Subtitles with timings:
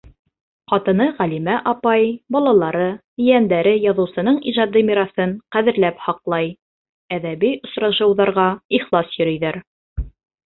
[0.71, 2.05] Ҡатыны Ғәлимә апай,
[2.35, 2.87] балалары,
[3.25, 6.49] ейәндәре яҙыусының ижади мираҫын ҡәҙерләп һаҡлай,
[7.19, 8.47] әҙәби осрашыуҙарға
[8.79, 9.61] ихлас йөрөйҙәр.